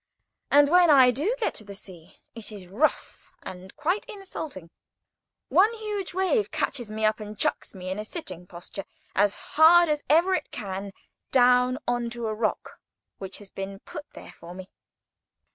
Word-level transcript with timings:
And 0.49 0.67
when 0.69 0.89
I 0.89 1.11
do 1.11 1.35
get 1.39 1.53
to 1.53 1.63
the 1.63 1.75
sea, 1.75 2.17
it 2.33 2.51
is 2.51 2.65
rough 2.65 3.31
and 3.43 3.75
quite 3.75 4.03
insulting. 4.05 4.71
One 5.49 5.71
huge 5.75 6.15
wave 6.15 6.49
catches 6.49 6.89
me 6.89 7.05
up 7.05 7.19
and 7.19 7.37
chucks 7.37 7.75
me 7.75 7.91
in 7.91 7.99
a 7.99 8.03
sitting 8.03 8.47
posture, 8.47 8.85
as 9.13 9.35
hard 9.35 9.89
as 9.89 10.01
ever 10.09 10.33
it 10.33 10.49
can, 10.49 10.91
down 11.31 11.77
on 11.87 12.09
to 12.09 12.25
a 12.25 12.33
rock 12.33 12.79
which 13.19 13.37
has 13.37 13.51
been 13.51 13.77
put 13.81 14.07
there 14.13 14.31
for 14.31 14.55
me. 14.55 14.69